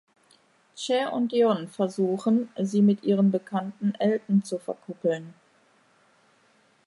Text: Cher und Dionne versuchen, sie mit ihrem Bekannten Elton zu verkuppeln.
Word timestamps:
Cher 0.75 1.13
und 1.13 1.31
Dionne 1.31 1.67
versuchen, 1.67 2.49
sie 2.57 2.81
mit 2.81 3.03
ihrem 3.03 3.29
Bekannten 3.29 3.93
Elton 3.99 4.43
zu 4.43 4.57
verkuppeln. 4.57 5.35